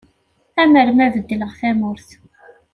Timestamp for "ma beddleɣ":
0.95-1.51